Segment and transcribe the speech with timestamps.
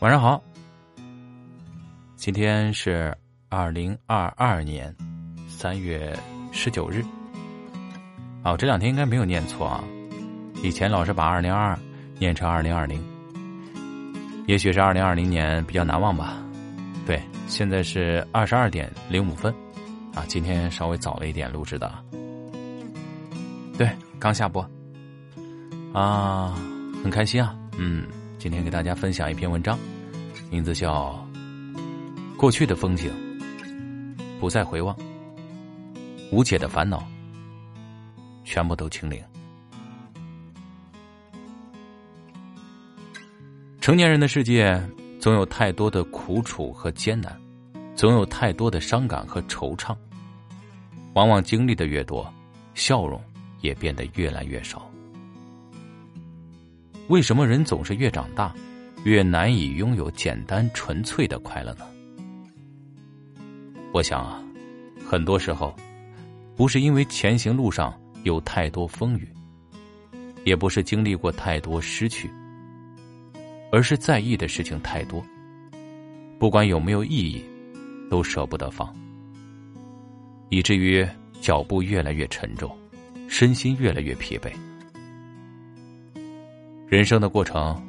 [0.00, 0.42] 晚上好，
[2.16, 3.14] 今天是
[3.50, 4.96] 二零二二年
[5.46, 6.18] 三月
[6.50, 7.04] 十九日。
[8.42, 9.84] 啊，我这两天应该没有念错啊，
[10.62, 11.78] 以前老是把二零二二
[12.18, 12.98] 念成二零二零，
[14.46, 16.42] 也许是二零二零年比较难忘吧。
[17.04, 19.54] 对，现在是二十二点零五分，
[20.14, 21.92] 啊，今天稍微早了一点录制的。
[23.76, 23.86] 对，
[24.18, 24.66] 刚下播，
[25.92, 26.54] 啊，
[27.02, 28.06] 很开心啊，嗯。
[28.40, 29.78] 今天给大家分享一篇文章，
[30.50, 31.22] 名字叫
[32.38, 33.12] 《过去的风景
[34.40, 34.96] 不再回望，
[36.32, 37.06] 无解的烦恼
[38.42, 39.22] 全部都清零》。
[43.78, 44.82] 成年人的世界
[45.20, 47.38] 总有太多的苦楚和艰难，
[47.94, 49.94] 总有太多的伤感和惆怅。
[51.12, 52.26] 往往经历的越多，
[52.72, 53.22] 笑容
[53.60, 54.89] 也变得越来越少。
[57.10, 58.54] 为什么人总是越长大，
[59.02, 61.84] 越难以拥有简单纯粹的快乐呢？
[63.92, 64.40] 我想啊，
[65.04, 65.74] 很多时候，
[66.54, 69.28] 不是因为前行路上有太多风雨，
[70.44, 72.30] 也不是经历过太多失去，
[73.72, 75.20] 而是在意的事情太多，
[76.38, 77.44] 不管有没有意义，
[78.08, 78.88] 都舍不得放，
[80.48, 81.04] 以至于
[81.40, 82.70] 脚步越来越沉重，
[83.26, 84.52] 身心越来越疲惫。
[86.90, 87.80] 人生的过程，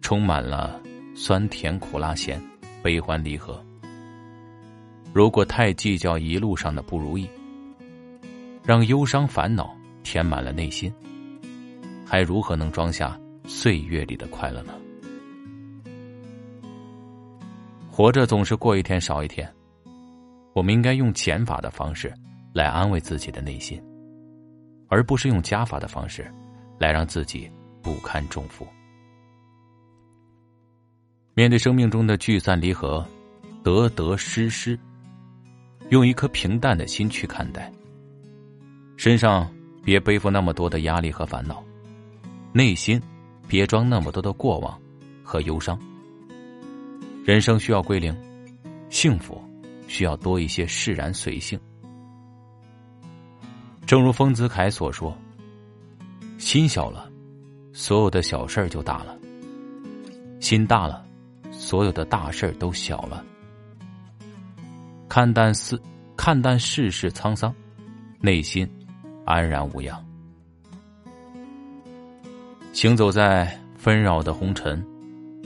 [0.00, 0.82] 充满了
[1.14, 2.42] 酸甜苦辣咸、
[2.82, 3.64] 悲欢离合。
[5.12, 7.30] 如果太计较一路上的不如意，
[8.64, 10.92] 让忧伤烦恼填满了内心，
[12.04, 13.16] 还如何能装下
[13.46, 14.72] 岁月里的快乐呢？
[17.88, 19.48] 活着总是过一天少一天，
[20.54, 22.12] 我们应该用减法的方式
[22.52, 23.80] 来安慰自己的内心，
[24.88, 26.28] 而不是用加法的方式
[26.80, 27.48] 来让自己。
[27.82, 28.66] 不堪重负，
[31.34, 33.06] 面对生命中的聚散离合、
[33.62, 34.78] 得得失失，
[35.90, 37.72] 用一颗平淡的心去看待。
[38.96, 39.48] 身上
[39.84, 41.62] 别背负那么多的压力和烦恼，
[42.52, 43.00] 内心
[43.46, 44.78] 别装那么多的过往
[45.22, 45.78] 和忧伤。
[47.24, 48.16] 人生需要归零，
[48.90, 49.42] 幸福
[49.86, 51.58] 需要多一些释然随性。
[53.86, 55.16] 正如丰子恺所说
[56.38, 57.07] ：“心小了。”
[57.80, 59.16] 所有的小事儿就大了，
[60.40, 61.06] 心大了，
[61.52, 63.24] 所有的大事儿都小了。
[65.08, 65.80] 看淡世，
[66.16, 67.54] 看淡世事沧桑，
[68.20, 68.68] 内心
[69.24, 70.04] 安然无恙。
[72.72, 74.84] 行走在纷扰的红尘，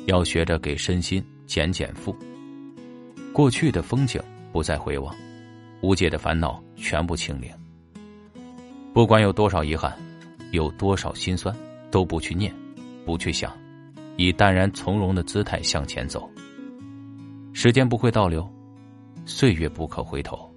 [0.06, 2.16] 要学着给身心减减负。
[3.34, 4.18] 过去的风景
[4.50, 5.14] 不再回望，
[5.82, 7.52] 无解的烦恼全部清零。
[8.94, 9.94] 不管有多少遗憾，
[10.50, 11.54] 有多少心酸。
[11.92, 12.52] 都不去念，
[13.04, 13.52] 不去想，
[14.16, 16.28] 以淡然从容的姿态向前走。
[17.52, 18.50] 时间不会倒流，
[19.26, 20.50] 岁月不可回头。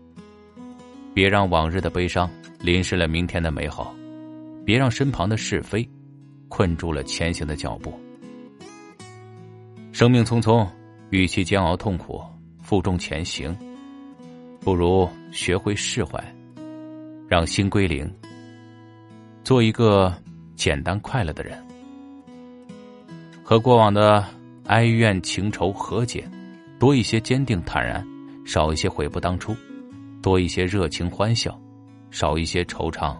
[1.13, 2.29] 别让往日的悲伤
[2.62, 3.94] 淋湿了明天的美好，
[4.66, 5.88] 别让身旁的是非
[6.47, 7.94] 困住了前行的脚步。
[9.91, 10.66] 生命匆匆，
[11.09, 12.23] 与其煎熬痛苦、
[12.63, 13.53] 负重前行，
[14.62, 16.23] 不如学会释怀，
[17.28, 18.09] 让心归零，
[19.44, 20.13] 做一个。
[20.55, 21.57] 简单快乐的人，
[23.43, 24.23] 和过往的
[24.66, 26.27] 哀怨情仇和解，
[26.79, 28.05] 多一些坚定坦然，
[28.45, 29.53] 少一些悔不当初；
[30.21, 31.59] 多一些热情欢笑，
[32.09, 33.16] 少一些惆怅。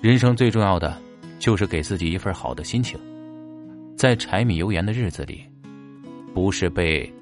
[0.00, 0.96] 人生最重要的，
[1.38, 2.98] 就是给自己一份好的心情，
[3.96, 5.44] 在柴米油盐的日子里，
[6.32, 7.12] 不是被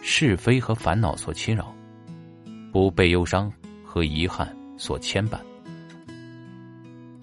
[0.00, 1.74] 是非和烦恼所侵扰，
[2.72, 3.52] 不被忧伤
[3.84, 5.38] 和遗憾所牵绊。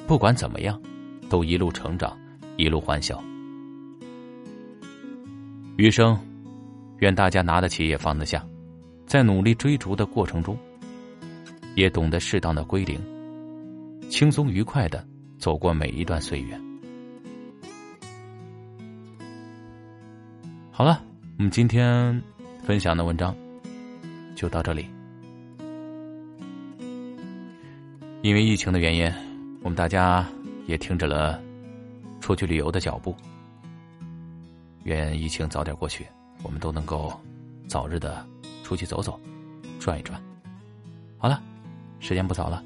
[0.06, 0.80] 不管怎么样，
[1.30, 2.16] 都一路成长，
[2.58, 3.24] 一路欢笑。
[5.78, 6.20] 余生，
[7.00, 8.46] 愿大家拿得起也放得下，
[9.08, 10.58] 在努力追逐的过程中，
[11.76, 13.00] 也懂得适当的归零，
[14.10, 15.04] 轻松愉快的
[15.40, 16.60] 走过每一段岁月。
[20.70, 21.02] 好了，
[21.38, 22.22] 我们今天
[22.62, 23.34] 分享的文章
[24.36, 24.86] 就到这里。
[28.22, 29.33] 因为疫情的原因。
[29.64, 30.28] 我们大家
[30.68, 31.42] 也停止了
[32.20, 33.16] 出去旅游的脚步，
[34.84, 36.06] 愿疫情早点过去，
[36.44, 37.14] 我们都能够
[37.68, 38.26] 早日的
[38.64, 39.18] 出去走走，
[39.80, 40.22] 转一转。
[41.18, 41.42] 好了，
[42.02, 42.62] 时间不早了，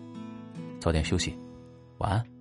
[0.79, 1.37] 早点休息，
[1.99, 2.36] 晚安。